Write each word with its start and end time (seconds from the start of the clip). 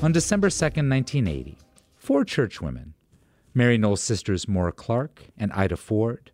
On 0.00 0.12
December 0.12 0.48
2, 0.48 0.64
1980, 0.64 1.58
four 1.96 2.24
churchwomen, 2.24 2.92
Maryknoll 3.52 3.98
sisters 3.98 4.46
Maura 4.46 4.70
Clarke 4.70 5.24
and 5.36 5.52
Ita 5.52 5.76
Ford, 5.76 6.30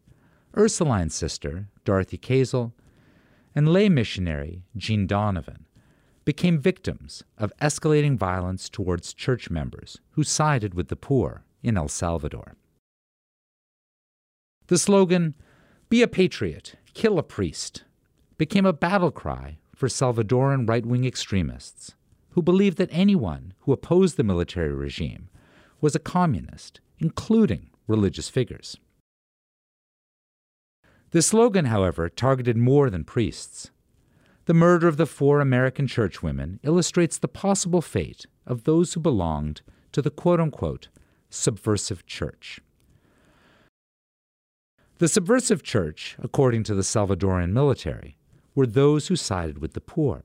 Ursuline's 0.54 1.14
sister, 1.14 1.68
Dorothy 1.82 2.18
Kazel, 2.18 2.72
and 3.54 3.66
lay 3.66 3.88
missionary 3.88 4.64
Jean 4.76 5.06
Donovan, 5.06 5.64
became 6.26 6.58
victims 6.58 7.22
of 7.38 7.54
escalating 7.58 8.18
violence 8.18 8.68
towards 8.68 9.14
church 9.14 9.48
members 9.48 9.98
who 10.10 10.24
sided 10.24 10.74
with 10.74 10.88
the 10.88 10.96
poor 10.96 11.44
in 11.62 11.78
El 11.78 11.88
Salvador. 11.88 12.56
The 14.66 14.76
slogan, 14.76 15.36
Be 15.88 16.02
a 16.02 16.06
Patriot, 16.06 16.74
Kill 16.92 17.18
a 17.18 17.22
Priest, 17.22 17.84
became 18.36 18.66
a 18.66 18.74
battle 18.74 19.10
cry 19.10 19.56
for 19.74 19.88
Salvadoran 19.88 20.68
right 20.68 20.84
wing 20.84 21.06
extremists 21.06 21.94
who 22.34 22.42
believed 22.42 22.78
that 22.78 22.88
anyone 22.90 23.54
who 23.60 23.72
opposed 23.72 24.16
the 24.16 24.24
military 24.24 24.72
regime 24.72 25.28
was 25.80 25.94
a 25.94 26.00
communist, 26.00 26.80
including 26.98 27.70
religious 27.86 28.28
figures. 28.28 28.76
The 31.12 31.22
slogan, 31.22 31.66
however, 31.66 32.08
targeted 32.08 32.56
more 32.56 32.90
than 32.90 33.04
priests. 33.04 33.70
The 34.46 34.54
murder 34.54 34.88
of 34.88 34.96
the 34.96 35.06
four 35.06 35.40
American 35.40 35.86
churchwomen 35.86 36.58
illustrates 36.64 37.18
the 37.18 37.28
possible 37.28 37.80
fate 37.80 38.26
of 38.46 38.64
those 38.64 38.94
who 38.94 39.00
belonged 39.00 39.62
to 39.92 40.02
the 40.02 40.10
quote 40.10 40.40
unquote 40.40 40.88
subversive 41.30 42.04
church. 42.04 42.60
The 44.98 45.06
subversive 45.06 45.62
church, 45.62 46.16
according 46.20 46.64
to 46.64 46.74
the 46.74 46.82
Salvadoran 46.82 47.52
military, 47.52 48.16
were 48.56 48.66
those 48.66 49.06
who 49.06 49.14
sided 49.14 49.58
with 49.58 49.74
the 49.74 49.80
poor. 49.80 50.24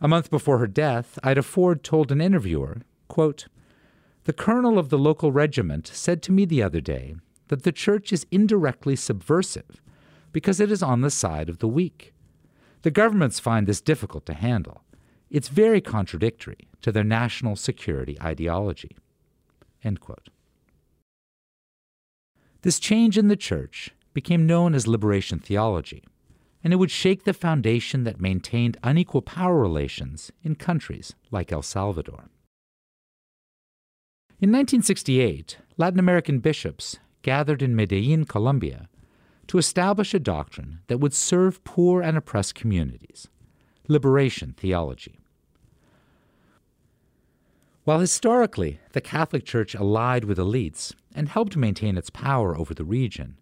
A 0.00 0.08
month 0.08 0.30
before 0.30 0.58
her 0.58 0.66
death, 0.66 1.18
Ita 1.24 1.42
Ford 1.42 1.82
told 1.82 2.12
an 2.12 2.20
interviewer, 2.20 2.82
quote, 3.08 3.48
The 4.24 4.32
colonel 4.32 4.78
of 4.78 4.90
the 4.90 4.98
local 4.98 5.32
regiment 5.32 5.88
said 5.88 6.22
to 6.22 6.32
me 6.32 6.44
the 6.44 6.62
other 6.62 6.80
day 6.80 7.16
that 7.48 7.64
the 7.64 7.72
church 7.72 8.12
is 8.12 8.26
indirectly 8.30 8.94
subversive 8.94 9.82
because 10.30 10.60
it 10.60 10.70
is 10.70 10.82
on 10.82 11.00
the 11.00 11.10
side 11.10 11.48
of 11.48 11.58
the 11.58 11.68
weak. 11.68 12.12
The 12.82 12.90
governments 12.92 13.40
find 13.40 13.66
this 13.66 13.80
difficult 13.80 14.24
to 14.26 14.34
handle. 14.34 14.84
It's 15.30 15.48
very 15.48 15.80
contradictory 15.80 16.68
to 16.82 16.92
their 16.92 17.04
national 17.04 17.56
security 17.56 18.16
ideology. 18.22 18.96
This 22.62 22.78
change 22.78 23.18
in 23.18 23.28
the 23.28 23.36
church 23.36 23.90
became 24.14 24.46
known 24.46 24.74
as 24.74 24.86
liberation 24.86 25.38
theology, 25.38 26.04
and 26.62 26.72
it 26.72 26.76
would 26.76 26.90
shake 26.90 27.24
the 27.24 27.32
foundation 27.32 28.04
that 28.04 28.20
maintained 28.20 28.76
unequal 28.82 29.22
power 29.22 29.58
relations 29.58 30.32
in 30.42 30.54
countries 30.54 31.14
like 31.30 31.52
El 31.52 31.62
Salvador. 31.62 32.28
In 34.40 34.50
1968, 34.50 35.58
Latin 35.76 35.98
American 35.98 36.38
bishops 36.38 36.98
gathered 37.22 37.62
in 37.62 37.74
Medellin, 37.74 38.24
Colombia, 38.24 38.88
to 39.48 39.58
establish 39.58 40.14
a 40.14 40.20
doctrine 40.20 40.80
that 40.86 40.98
would 40.98 41.14
serve 41.14 41.64
poor 41.64 42.02
and 42.02 42.16
oppressed 42.16 42.54
communities 42.54 43.28
liberation 43.88 44.54
theology. 44.56 45.18
While 47.84 48.00
historically 48.00 48.78
the 48.92 49.00
Catholic 49.00 49.46
Church 49.46 49.74
allied 49.74 50.24
with 50.24 50.36
elites 50.36 50.94
and 51.14 51.30
helped 51.30 51.56
maintain 51.56 51.96
its 51.96 52.10
power 52.10 52.54
over 52.54 52.74
the 52.74 52.84
region, 52.84 53.38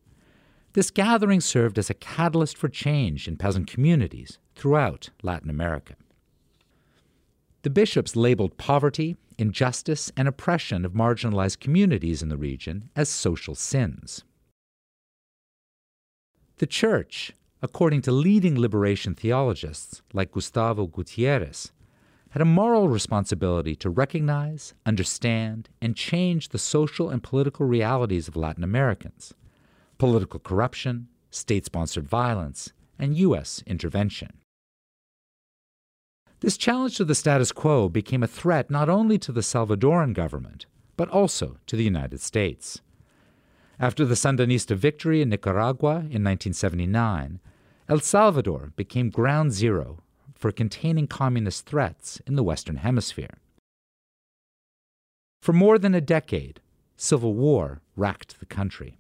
this 0.77 0.91
gathering 0.91 1.41
served 1.41 1.79
as 1.79 1.89
a 1.89 1.95
catalyst 1.95 2.55
for 2.59 2.69
change 2.69 3.27
in 3.27 3.35
peasant 3.39 3.67
communities 3.67 4.39
throughout 4.55 5.09
Latin 5.23 5.49
America. 5.49 5.95
The 7.63 7.71
bishops 7.71 8.15
labeled 8.15 8.59
poverty, 8.59 9.17
injustice, 9.39 10.13
and 10.19 10.29
oppression 10.29 10.85
of 10.85 10.93
marginalized 10.93 11.61
communities 11.61 12.23
in 12.23 12.29
the 12.29 12.37
region 12.37 12.91
as 12.95 13.09
social 13.09 13.55
sins. 13.55 14.23
The 16.59 16.67
Church, 16.67 17.33
according 17.63 18.03
to 18.03 18.13
leading 18.13 18.61
liberation 18.61 19.15
theologists 19.15 20.03
like 20.13 20.33
Gustavo 20.33 20.89
Gutierrez, 20.89 21.73
had 22.33 22.43
a 22.43 22.45
moral 22.45 22.91
responsibility 22.91 23.75
to 23.77 23.89
recognize, 23.89 24.75
understand, 24.85 25.71
and 25.81 25.97
change 25.97 26.51
the 26.51 26.59
social 26.59 27.09
and 27.09 27.23
political 27.23 27.65
realities 27.65 28.29
of 28.29 28.37
Latin 28.37 28.63
Americans 28.63 29.33
political 29.99 30.41
corruption, 30.41 31.09
state 31.31 31.65
sponsored 31.65 32.09
violence, 32.09 32.73
and 32.99 33.17
U.S. 33.19 33.63
intervention. 33.67 34.33
This 36.41 36.57
challenge 36.57 36.97
to 36.97 37.05
the 37.05 37.15
status 37.15 37.51
quo 37.51 37.89
became 37.89 38.23
a 38.23 38.29
threat 38.29 38.71
not 38.71 38.89
only 38.89 39.19
to 39.19 39.33
the 39.33 39.41
Salvadoran 39.41 40.13
government, 40.13 40.67
but 40.97 41.09
also 41.09 41.57
to 41.67 41.77
the 41.77 41.85
United 41.85 42.21
States. 42.21 42.81
After 43.79 44.05
the 44.05 44.15
Sandinista 44.15 44.77
victory 44.77 45.21
in 45.23 45.29
Nicaragua 45.29 45.97
in 45.97 46.25
1979, 46.25 47.41
El 47.89 48.01
Salvador 48.01 48.73
became 48.77 49.11
ground 49.11 49.53
zero 49.53 50.03
for 50.35 50.53
containing 50.53 51.07
communist 51.07 51.67
threats 51.67 52.21
in 52.27 52.37
the 52.37 52.43
Western 52.43 52.77
Hemisphere. 52.77 53.39
For 55.41 55.53
more 55.53 55.79
than 55.79 55.95
a 55.95 56.01
decade, 56.01 56.61
civil 56.97 57.35
war 57.35 57.81
racked 57.95 58.41
the 58.41 58.47
country. 58.47 58.99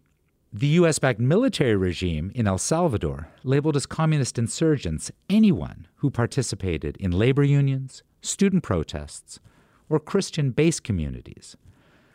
The 0.59 0.69
U.S. 0.69 0.99
backed 0.99 1.21
military 1.21 1.77
regime 1.77 2.33
in 2.35 2.47
El 2.47 2.57
Salvador 2.57 3.29
labeled 3.45 3.77
as 3.77 3.85
communist 3.85 4.39
insurgents 4.39 5.13
anyone 5.29 5.87
who 5.97 6.11
participated 6.11 6.97
in 6.97 7.11
labor 7.11 7.43
unions, 7.43 8.03
student 8.23 8.63
protests, 8.63 9.39
or 9.91 10.01
Christian 10.01 10.53
based 10.53 10.83
communities, 10.83 11.59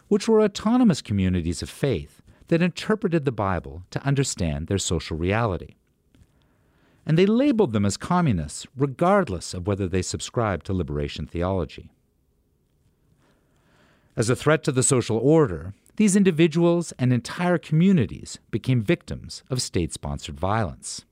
which 0.08 0.28
were 0.28 0.42
autonomous 0.42 1.04
communities 1.04 1.62
of 1.62 1.70
faith 1.70 2.24
that 2.48 2.64
interpreted 2.64 3.26
the 3.26 3.32
Bible 3.32 3.84
to 3.92 4.04
understand 4.04 4.66
their 4.66 4.80
social 4.80 5.16
reality. 5.18 5.76
And 7.06 7.20
they 7.20 7.28
labeled 7.28 7.74
them 7.74 7.86
as 7.86 7.96
communists 7.96 8.66
regardless 8.76 9.54
of 9.54 9.68
whether 9.68 9.88
they 9.88 10.02
subscribed 10.02 10.66
to 10.66 10.74
liberation 10.74 11.28
theology. 11.28 11.92
As 14.18 14.32
a 14.32 14.36
threat 14.36 14.64
to 14.64 14.72
the 14.72 14.82
social 14.82 15.18
order, 15.18 15.76
these 15.98 16.16
individuals 16.16 16.94
and 16.98 17.12
entire 17.12 17.58
communities 17.58 18.40
became 18.50 18.82
victims 18.82 19.44
of 19.50 19.62
state 19.62 19.94
sponsored 19.94 20.40
violence. 20.40 21.06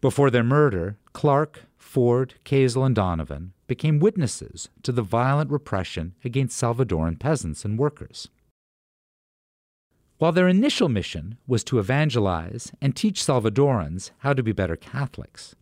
Before 0.00 0.30
their 0.30 0.44
murder, 0.44 0.96
Clarke, 1.12 1.64
Ford, 1.76 2.34
Kazel, 2.44 2.86
and 2.86 2.94
Donovan 2.94 3.52
became 3.66 4.00
witnesses 4.00 4.68
to 4.82 4.92
the 4.92 5.02
violent 5.02 5.50
repression 5.50 6.14
against 6.24 6.60
Salvadoran 6.60 7.18
peasants 7.18 7.64
and 7.64 7.78
workers. 7.78 8.28
While 10.18 10.32
their 10.32 10.48
initial 10.48 10.88
mission 10.88 11.38
was 11.46 11.64
to 11.64 11.78
evangelize 11.78 12.72
and 12.80 12.94
teach 12.94 13.24
Salvadorans 13.24 14.10
how 14.18 14.32
to 14.32 14.42
be 14.42 14.52
better 14.52 14.76
Catholics, 14.76 15.54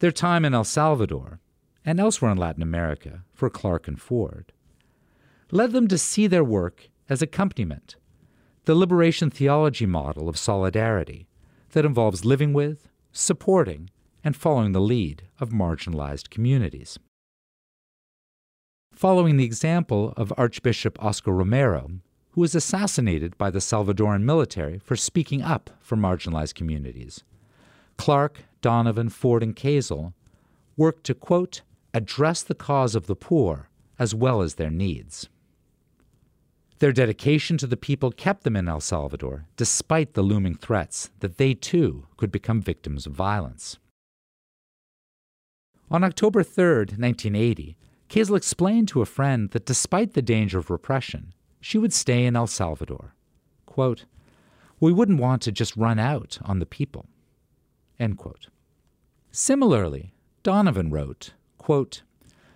their 0.00 0.12
time 0.12 0.44
in 0.44 0.54
El 0.54 0.64
Salvador 0.64 1.40
and 1.84 2.00
elsewhere 2.00 2.32
in 2.32 2.38
Latin 2.38 2.62
America 2.62 3.24
for 3.32 3.50
Clarke 3.50 3.88
and 3.88 4.00
Ford 4.00 4.52
led 5.50 5.72
them 5.72 5.88
to 5.88 5.98
see 5.98 6.26
their 6.26 6.44
work 6.44 6.88
as 7.08 7.22
accompaniment, 7.22 7.96
the 8.64 8.74
liberation 8.74 9.30
theology 9.30 9.86
model 9.86 10.28
of 10.28 10.36
solidarity 10.36 11.26
that 11.70 11.84
involves 11.84 12.24
living 12.24 12.52
with, 12.52 12.88
supporting, 13.12 13.90
and 14.22 14.36
following 14.36 14.72
the 14.72 14.80
lead 14.80 15.22
of 15.40 15.50
marginalized 15.50 16.28
communities. 16.28 16.98
Following 18.92 19.36
the 19.36 19.44
example 19.44 20.12
of 20.16 20.32
Archbishop 20.36 21.02
Oscar 21.02 21.32
Romero, 21.32 21.90
who 22.32 22.40
was 22.40 22.54
assassinated 22.54 23.38
by 23.38 23.50
the 23.50 23.60
Salvadoran 23.60 24.22
military 24.22 24.78
for 24.78 24.96
speaking 24.96 25.40
up 25.40 25.70
for 25.80 25.96
marginalized 25.96 26.54
communities, 26.54 27.22
Clarke, 27.96 28.44
Donovan, 28.60 29.08
Ford, 29.08 29.42
and 29.42 29.56
Kazel 29.56 30.12
worked 30.76 31.04
to, 31.04 31.14
quote, 31.14 31.62
address 31.94 32.42
the 32.42 32.54
cause 32.54 32.94
of 32.94 33.06
the 33.06 33.16
poor 33.16 33.68
as 33.98 34.14
well 34.14 34.42
as 34.42 34.54
their 34.54 34.70
needs. 34.70 35.28
Their 36.78 36.92
dedication 36.92 37.58
to 37.58 37.66
the 37.66 37.76
people 37.76 38.12
kept 38.12 38.44
them 38.44 38.54
in 38.54 38.68
El 38.68 38.80
Salvador, 38.80 39.46
despite 39.56 40.14
the 40.14 40.22
looming 40.22 40.54
threats 40.54 41.10
that 41.20 41.36
they 41.36 41.54
too 41.54 42.06
could 42.16 42.30
become 42.30 42.60
victims 42.60 43.04
of 43.06 43.12
violence. 43.12 43.78
On 45.90 46.04
October 46.04 46.42
3, 46.42 46.64
1980, 46.96 47.76
Kazel 48.08 48.36
explained 48.36 48.88
to 48.88 49.02
a 49.02 49.06
friend 49.06 49.50
that 49.50 49.66
despite 49.66 50.14
the 50.14 50.22
danger 50.22 50.58
of 50.58 50.70
repression, 50.70 51.34
she 51.60 51.78
would 51.78 51.92
stay 51.92 52.24
in 52.24 52.36
El 52.36 52.46
Salvador. 52.46 53.14
Quote, 53.66 54.04
we 54.80 54.92
wouldn't 54.92 55.20
want 55.20 55.42
to 55.42 55.52
just 55.52 55.76
run 55.76 55.98
out 55.98 56.38
on 56.44 56.60
the 56.60 56.66
people. 56.66 57.06
End 57.98 58.16
quote. 58.16 58.46
Similarly, 59.32 60.12
Donovan 60.42 60.90
wrote, 60.90 61.32
quote, 61.58 62.02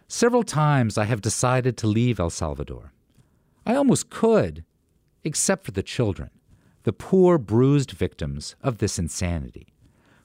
Several 0.06 0.42
times 0.44 0.96
I 0.96 1.04
have 1.04 1.20
decided 1.20 1.76
to 1.78 1.86
leave 1.86 2.20
El 2.20 2.30
Salvador. 2.30 2.92
I 3.64 3.74
almost 3.74 4.10
could, 4.10 4.64
except 5.24 5.64
for 5.64 5.70
the 5.70 5.82
children, 5.82 6.30
the 6.82 6.92
poor, 6.92 7.38
bruised 7.38 7.92
victims 7.92 8.56
of 8.60 8.78
this 8.78 8.98
insanity. 8.98 9.72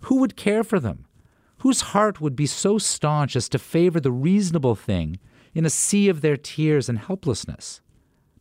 Who 0.02 0.20
would 0.20 0.36
care 0.36 0.64
for 0.64 0.80
them? 0.80 1.06
Whose 1.60 1.82
heart 1.82 2.22
would 2.22 2.36
be 2.36 2.46
so 2.46 2.78
staunch 2.78 3.36
as 3.36 3.50
to 3.50 3.60
favor 3.60 4.00
the 4.00 4.12
reasonable 4.12 4.76
thing 4.76 5.20
in 5.54 5.66
a 5.66 5.70
sea 5.70 6.10
of 6.10 6.22
their 6.22 6.38
tears 6.38 6.90
and 6.90 7.00
helplessness? 7.00 7.82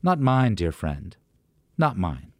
Not 0.02 0.20
mine, 0.20 0.54
dear 0.54 0.72
friend, 0.72 1.16
not 1.78 1.96
mine. 1.96 2.32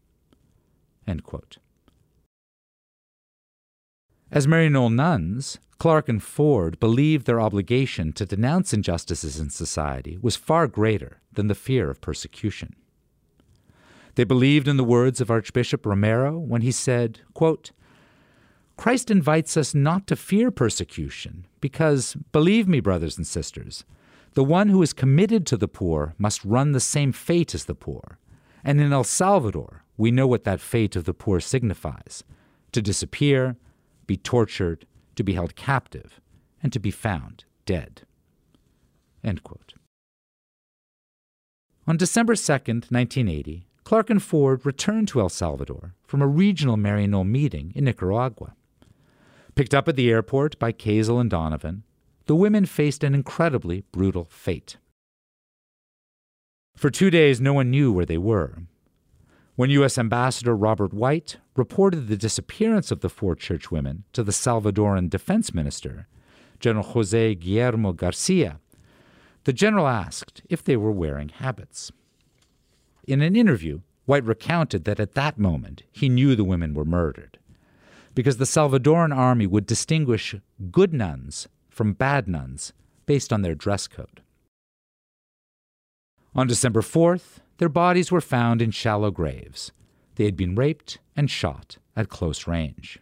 As 4.30 4.46
Maryknoll 4.46 4.92
nuns, 4.92 5.58
Clarke 5.78 6.08
and 6.08 6.23
Ford 6.23 6.81
believed 6.81 7.26
their 7.26 7.40
obligation 7.40 8.12
to 8.14 8.25
denounce 8.25 8.73
injustices 8.73 9.38
in 9.38 9.50
society 9.50 10.19
was 10.20 10.37
far 10.37 10.67
greater 10.67 11.20
than 11.32 11.49
the 11.49 11.55
fear 11.55 11.90
of 11.90 12.00
persecution. 12.00 12.75
They 14.14 14.25
believed 14.25 14.67
in 14.67 14.78
the 14.78 14.84
words 14.84 15.20
of 15.20 15.31
Archbishop 15.31 15.84
Romero 15.84 16.38
when 16.38 16.62
he 16.62 16.73
said, 16.73 17.20
quote, 17.34 17.73
Christ 18.78 19.11
invites 19.11 19.56
us 19.56 19.75
not 19.75 20.06
to 20.06 20.17
fear 20.17 20.50
persecution, 20.50 21.46
because, 21.61 22.17
believe 22.32 22.69
me, 22.69 22.81
brothers 22.81 23.17
and 23.17 23.26
sisters, 23.26 23.84
the 24.34 24.44
one 24.44 24.69
who 24.69 24.82
is 24.82 24.93
committed 24.93 25.46
to 25.46 25.56
the 25.56 25.69
poor 25.69 26.14
must 26.19 26.44
run 26.44 26.73
the 26.73 26.81
same 26.81 27.12
fate 27.12 27.55
as 27.55 27.64
the 27.64 27.75
poor. 27.75 28.19
And 28.64 28.81
in 28.81 28.93
El 28.93 29.05
Salvador, 29.05 29.84
we 29.96 30.11
know 30.11 30.26
what 30.26 30.44
that 30.44 30.61
fate 30.61 30.96
of 30.96 31.05
the 31.05 31.14
poor 31.14 31.40
signifies 31.40 32.23
to 32.73 32.82
disappear, 32.82 33.56
be 34.06 34.17
tortured, 34.19 34.87
to 35.16 35.24
be 35.24 35.34
held 35.34 35.56
captive, 35.56 36.20
and 36.62 36.72
to 36.72 36.78
be 36.78 36.90
found 36.90 37.44
dead. 37.64 38.02
On 41.88 41.96
December 41.96 42.34
2, 42.34 42.52
1980, 42.52 43.66
Clarke 43.84 44.10
and 44.10 44.22
Ford 44.22 44.64
returned 44.64 45.08
to 45.08 45.20
El 45.20 45.28
Salvador 45.28 45.94
from 46.04 46.20
a 46.20 46.26
regional 46.26 46.76
Maryknoll 46.76 47.26
meeting 47.26 47.72
in 47.74 47.84
Nicaragua. 47.84 48.54
Picked 49.54 49.74
up 49.74 49.88
at 49.88 49.96
the 49.96 50.10
airport 50.10 50.58
by 50.58 50.72
Kazel 50.72 51.20
and 51.20 51.30
Donovan, 51.30 51.84
the 52.26 52.34
women 52.34 52.66
faced 52.66 53.04
an 53.04 53.14
incredibly 53.14 53.84
brutal 53.92 54.24
fate. 54.24 54.76
For 56.76 56.90
two 56.90 57.10
days, 57.10 57.40
no 57.40 57.52
one 57.52 57.70
knew 57.70 57.92
where 57.92 58.04
they 58.04 58.18
were. 58.18 58.58
When 59.56 59.70
U.S. 59.70 59.96
Ambassador 59.96 60.54
Robert 60.54 60.92
White 60.92 61.38
reported 61.56 62.08
the 62.08 62.16
disappearance 62.18 62.90
of 62.90 63.00
the 63.00 63.08
four 63.08 63.34
churchwomen 63.34 64.02
to 64.12 64.22
the 64.22 64.30
Salvadoran 64.30 65.08
defense 65.08 65.54
minister, 65.54 66.06
General 66.60 66.84
Jose 66.84 67.34
Guillermo 67.36 67.94
Garcia, 67.94 68.60
the 69.44 69.54
general 69.54 69.86
asked 69.86 70.42
if 70.50 70.62
they 70.62 70.76
were 70.76 70.92
wearing 70.92 71.30
habits. 71.30 71.90
In 73.08 73.22
an 73.22 73.34
interview, 73.34 73.80
White 74.04 74.26
recounted 74.26 74.84
that 74.84 75.00
at 75.00 75.14
that 75.14 75.38
moment 75.38 75.84
he 75.90 76.10
knew 76.10 76.36
the 76.36 76.44
women 76.44 76.74
were 76.74 76.84
murdered 76.84 77.38
because 78.14 78.36
the 78.36 78.44
Salvadoran 78.44 79.16
army 79.16 79.46
would 79.46 79.64
distinguish 79.64 80.34
good 80.70 80.92
nuns 80.92 81.48
from 81.70 81.94
bad 81.94 82.28
nuns 82.28 82.74
based 83.06 83.32
on 83.32 83.40
their 83.40 83.54
dress 83.54 83.88
code. 83.88 84.20
On 86.34 86.46
December 86.46 86.82
4th, 86.82 87.40
their 87.58 87.68
bodies 87.68 88.12
were 88.12 88.20
found 88.20 88.60
in 88.60 88.70
shallow 88.70 89.10
graves. 89.10 89.72
They 90.16 90.24
had 90.24 90.36
been 90.36 90.54
raped 90.54 90.98
and 91.14 91.30
shot 91.30 91.78
at 91.94 92.08
close 92.08 92.46
range. 92.46 92.98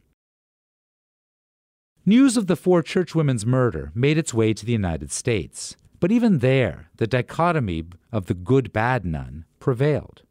News 2.07 2.37
of 2.37 2.47
the 2.47 2.57
four 2.57 2.83
churchwomen's 2.83 3.47
murder 3.47 3.91
made 3.95 4.19
its 4.19 4.35
way 4.35 4.53
to 4.53 4.67
the 4.67 4.73
United 4.73 5.11
States, 5.11 5.75
but 6.01 6.13
even 6.13 6.41
there, 6.41 6.91
the 6.97 7.07
dichotomy 7.07 7.85
of 8.13 8.27
the 8.27 8.35
good 8.35 8.73
bad 8.73 9.07
nun 9.07 9.47
prevailed. 9.59 10.23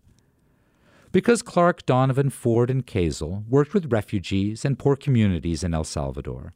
Because 1.12 1.42
Clarke, 1.42 1.86
Donovan, 1.86 2.30
Ford, 2.30 2.70
and 2.70 2.86
Kazel 2.86 3.44
worked 3.50 3.74
with 3.74 3.92
refugees 3.92 4.66
and 4.66 4.80
poor 4.80 4.96
communities 4.96 5.64
in 5.64 5.74
El 5.74 5.84
Salvador, 5.84 6.54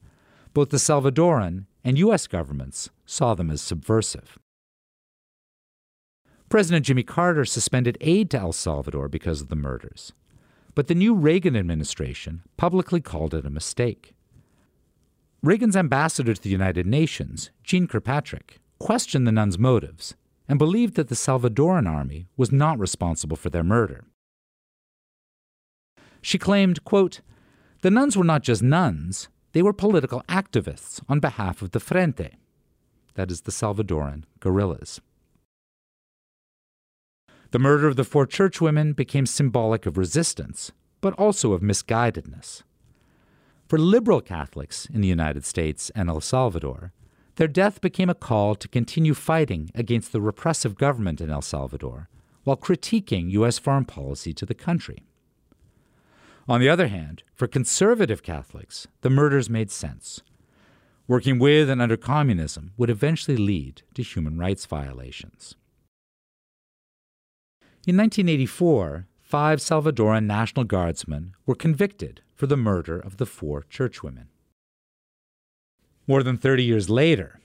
both 0.54 0.70
the 0.70 0.78
Salvadoran 0.78 1.66
and 1.84 1.98
U.S. 1.98 2.28
governments 2.28 2.90
saw 3.06 3.34
them 3.34 3.50
as 3.50 3.62
subversive. 3.62 4.38
President 6.50 6.86
Jimmy 6.86 7.04
Carter 7.04 7.44
suspended 7.44 7.98
aid 8.00 8.30
to 8.32 8.40
El 8.40 8.54
Salvador 8.54 9.10
because 9.10 9.42
of 9.42 9.50
the 9.50 9.56
murders, 9.56 10.14
but 10.76 10.88
the 10.88 10.96
new 10.96 11.14
Reagan 11.14 11.58
administration 11.58 12.42
publicly 12.56 13.02
called 13.02 13.34
it 13.34 13.46
a 13.46 13.50
mistake. 13.50 14.14
Reagan's 15.44 15.76
ambassador 15.76 16.34
to 16.34 16.42
the 16.42 16.50
United 16.50 16.86
Nations, 16.86 17.52
Jeane 17.64 17.86
Kirkpatrick, 17.86 18.60
questioned 18.80 19.28
the 19.28 19.32
nuns' 19.32 19.60
motives 19.60 20.16
and 20.48 20.58
believed 20.58 20.96
that 20.96 21.10
the 21.10 21.16
Salvadoran 21.16 21.86
army 21.86 22.28
was 22.38 22.52
not 22.52 22.80
responsible 22.80 23.36
for 23.36 23.50
their 23.50 23.64
murder. 23.64 24.06
She 26.22 26.38
claimed, 26.38 26.84
quote, 26.86 27.20
the 27.82 27.92
nuns 27.92 28.16
were 28.16 28.24
not 28.24 28.42
just 28.42 28.64
nuns, 28.64 29.28
they 29.52 29.62
were 29.62 29.74
political 29.74 30.24
activists 30.30 31.02
on 31.10 31.20
behalf 31.20 31.62
of 31.62 31.72
the 31.72 31.80
Frente, 31.80 32.36
that 33.16 33.32
is, 33.32 33.42
the 33.42 33.52
Salvadoran 33.52 34.24
guerrillas. 34.40 35.02
The 37.52 37.60
murder 37.60 37.88
of 37.88 37.96
the 37.96 38.04
four 38.04 38.28
churchwomen 38.28 38.96
became 38.96 39.26
symbolic 39.26 39.86
of 39.86 39.98
resistance, 39.98 40.72
but 41.00 41.14
also 41.14 41.54
of 41.54 41.62
misguidedness. 41.62 42.64
For 43.68 43.78
liberal 43.78 44.22
Catholics 44.22 44.88
in 44.94 45.02
the 45.02 45.08
United 45.08 45.46
States 45.46 45.90
and 45.96 46.10
El 46.10 46.22
Salvador, 46.22 46.94
their 47.36 47.48
death 47.48 47.82
became 47.82 48.10
a 48.10 48.16
call 48.16 48.56
to 48.56 48.68
continue 48.68 49.14
fighting 49.14 49.70
against 49.76 50.12
the 50.12 50.22
repressive 50.22 50.76
government 50.76 51.22
in 51.22 51.30
El 51.30 51.42
Salvador 51.42 52.10
while 52.44 52.58
critiquing 52.58 53.30
U.S. 53.32 53.60
foreign 53.60 53.86
policy 53.86 54.34
to 54.34 54.46
the 54.46 54.54
country. 54.54 55.04
On 56.48 56.62
the 56.62 56.70
other 56.70 56.88
hand, 56.88 57.24
for 57.34 57.46
conservative 57.46 58.24
Catholics, 58.24 58.88
the 59.02 59.10
murders 59.10 59.50
made 59.50 59.70
sense. 59.70 60.22
Working 61.08 61.40
with 61.40 61.70
and 61.70 61.82
under 61.82 61.98
communism 61.98 62.72
would 62.78 62.90
eventually 62.90 63.38
lead 63.38 63.82
to 63.94 64.02
human 64.02 64.38
rights 64.38 64.66
violations. 64.66 65.56
In 67.88 67.96
1984, 67.96 69.08
five 69.22 69.60
Salvadoran 69.60 70.26
National 70.26 70.66
Guardsmen 70.66 71.34
were 71.46 71.56
convicted 71.56 72.20
for 72.36 72.46
the 72.46 72.58
murder 72.58 73.00
of 73.00 73.16
the 73.16 73.26
four 73.26 73.64
churchwomen. 73.72 74.26
More 76.06 76.22
than 76.22 76.36
30 76.36 76.66
years 76.66 76.90
later, 76.90 77.40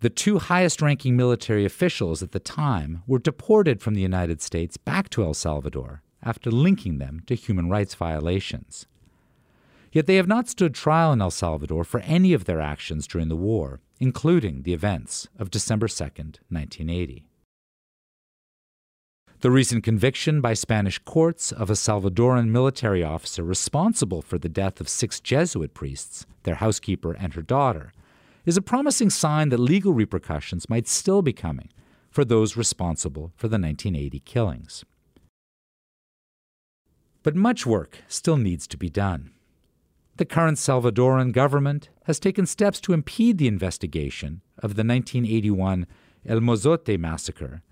the 0.00 0.10
two 0.10 0.38
highest 0.38 0.82
ranking 0.82 1.16
military 1.16 1.64
officials 1.64 2.22
at 2.22 2.32
the 2.32 2.38
time 2.38 3.02
were 3.06 3.18
deported 3.18 3.80
from 3.80 3.94
the 3.94 4.02
United 4.02 4.42
States 4.42 4.76
back 4.76 5.08
to 5.10 5.24
El 5.24 5.32
Salvador 5.32 6.02
after 6.22 6.50
linking 6.50 6.98
them 6.98 7.22
to 7.26 7.34
human 7.34 7.70
rights 7.70 7.94
violations. 7.94 8.86
Yet 9.92 10.06
they 10.06 10.16
have 10.16 10.28
not 10.28 10.46
stood 10.46 10.74
trial 10.74 11.10
in 11.10 11.22
El 11.22 11.30
Salvador 11.30 11.84
for 11.84 12.00
any 12.00 12.34
of 12.34 12.44
their 12.44 12.60
actions 12.60 13.06
during 13.06 13.28
the 13.28 13.34
war, 13.34 13.80
including 13.98 14.64
the 14.64 14.74
events 14.74 15.28
of 15.38 15.50
December 15.50 15.88
2, 15.88 16.04
1980. 16.04 17.29
The 19.40 19.50
recent 19.50 19.84
conviction 19.84 20.42
by 20.42 20.52
Spanish 20.52 20.98
courts 20.98 21.50
of 21.50 21.70
a 21.70 21.74
Salvadoran 21.74 22.48
military 22.48 23.02
officer 23.02 23.42
responsible 23.42 24.20
for 24.20 24.36
the 24.36 24.50
death 24.50 24.82
of 24.82 24.88
six 24.88 25.18
Jesuit 25.18 25.72
priests, 25.72 26.26
their 26.42 26.56
housekeeper, 26.56 27.14
and 27.14 27.32
her 27.32 27.40
daughter, 27.40 27.94
is 28.44 28.58
a 28.58 28.62
promising 28.62 29.08
sign 29.08 29.48
that 29.48 29.56
legal 29.56 29.94
repercussions 29.94 30.68
might 30.68 30.86
still 30.86 31.22
be 31.22 31.32
coming 31.32 31.70
for 32.10 32.22
those 32.22 32.54
responsible 32.54 33.32
for 33.34 33.48
the 33.48 33.58
1980 33.58 34.20
killings. 34.20 34.84
But 37.22 37.34
much 37.34 37.64
work 37.64 38.00
still 38.08 38.36
needs 38.36 38.66
to 38.66 38.76
be 38.76 38.90
done. 38.90 39.30
The 40.16 40.26
current 40.26 40.58
Salvadoran 40.58 41.32
government 41.32 41.88
has 42.04 42.20
taken 42.20 42.44
steps 42.44 42.78
to 42.82 42.92
impede 42.92 43.38
the 43.38 43.48
investigation 43.48 44.42
of 44.58 44.74
the 44.74 44.84
1981 44.84 45.86
El 46.26 46.40
Mozote 46.40 46.98
massacre 46.98 47.62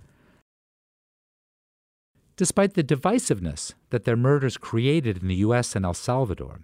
despite 2.38 2.74
the 2.74 2.84
divisiveness 2.84 3.74
that 3.90 4.04
their 4.04 4.16
murders 4.16 4.56
created 4.56 5.20
in 5.20 5.26
the 5.26 5.42
U.S. 5.46 5.74
and 5.74 5.84
El 5.84 5.92
Salvador. 5.92 6.60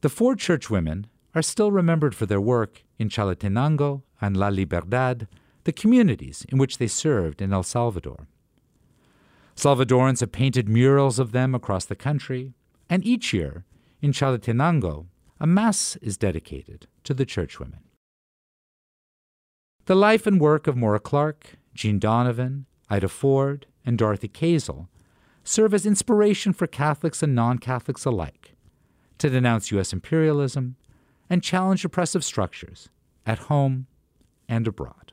The 0.00 0.08
four 0.08 0.34
churchwomen 0.34 1.04
are 1.34 1.42
still 1.42 1.70
remembered 1.70 2.14
for 2.14 2.24
their 2.24 2.40
work 2.40 2.82
in 2.98 3.10
Chalatenango 3.10 4.02
and 4.22 4.38
La 4.38 4.48
Libertad, 4.48 5.28
the 5.64 5.72
communities 5.72 6.46
in 6.48 6.56
which 6.56 6.78
they 6.78 6.86
served 6.86 7.42
in 7.42 7.52
El 7.52 7.62
Salvador. 7.62 8.26
Salvadorans 9.54 10.20
have 10.20 10.32
painted 10.32 10.66
murals 10.66 11.18
of 11.18 11.32
them 11.32 11.54
across 11.54 11.84
the 11.84 11.94
country, 11.94 12.54
and 12.88 13.04
each 13.04 13.34
year, 13.34 13.66
in 14.00 14.12
Chalatenango, 14.12 15.06
a 15.38 15.46
mass 15.46 15.96
is 15.96 16.16
dedicated 16.16 16.86
to 17.04 17.12
the 17.12 17.26
churchwomen. 17.26 17.82
The 19.84 19.94
life 19.94 20.26
and 20.26 20.40
work 20.40 20.66
of 20.66 20.74
Maura 20.74 21.00
Clarke, 21.00 21.58
Jean 21.74 21.98
Donovan, 21.98 22.64
Ita 22.88 23.08
Ford, 23.08 23.66
and 23.84 23.98
Dorothy 23.98 24.28
Kazel 24.28 24.88
serve 25.42 25.74
as 25.74 25.86
inspiration 25.86 26.52
for 26.52 26.66
Catholics 26.66 27.22
and 27.22 27.34
non 27.34 27.58
Catholics 27.58 28.04
alike 28.04 28.54
to 29.18 29.30
denounce 29.30 29.70
U.S. 29.70 29.92
imperialism 29.92 30.76
and 31.30 31.42
challenge 31.42 31.84
oppressive 31.84 32.24
structures 32.24 32.88
at 33.26 33.38
home 33.40 33.86
and 34.48 34.66
abroad. 34.66 35.03